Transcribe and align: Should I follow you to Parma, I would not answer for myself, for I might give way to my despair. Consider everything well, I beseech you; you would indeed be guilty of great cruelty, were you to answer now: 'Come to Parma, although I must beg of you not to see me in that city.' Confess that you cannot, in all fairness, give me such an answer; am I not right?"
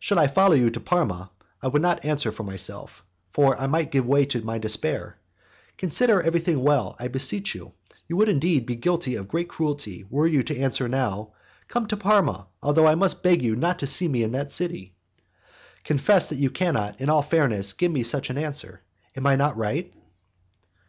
Should 0.00 0.18
I 0.18 0.26
follow 0.26 0.54
you 0.56 0.70
to 0.70 0.80
Parma, 0.80 1.30
I 1.62 1.68
would 1.68 1.82
not 1.82 2.04
answer 2.04 2.32
for 2.32 2.42
myself, 2.42 3.04
for 3.28 3.56
I 3.60 3.68
might 3.68 3.92
give 3.92 4.08
way 4.08 4.24
to 4.24 4.42
my 4.42 4.58
despair. 4.58 5.18
Consider 5.76 6.20
everything 6.20 6.64
well, 6.64 6.96
I 6.98 7.06
beseech 7.06 7.54
you; 7.54 7.74
you 8.08 8.16
would 8.16 8.28
indeed 8.28 8.66
be 8.66 8.74
guilty 8.74 9.14
of 9.14 9.28
great 9.28 9.48
cruelty, 9.48 10.04
were 10.10 10.26
you 10.26 10.42
to 10.42 10.58
answer 10.58 10.88
now: 10.88 11.30
'Come 11.68 11.86
to 11.86 11.96
Parma, 11.96 12.48
although 12.60 12.88
I 12.88 12.96
must 12.96 13.22
beg 13.22 13.38
of 13.38 13.44
you 13.44 13.54
not 13.54 13.78
to 13.78 13.86
see 13.86 14.08
me 14.08 14.24
in 14.24 14.32
that 14.32 14.50
city.' 14.50 14.96
Confess 15.84 16.26
that 16.26 16.38
you 16.40 16.50
cannot, 16.50 17.00
in 17.00 17.08
all 17.08 17.22
fairness, 17.22 17.72
give 17.72 17.92
me 17.92 18.02
such 18.02 18.30
an 18.30 18.36
answer; 18.36 18.82
am 19.14 19.28
I 19.28 19.36
not 19.36 19.56
right?" 19.56 19.92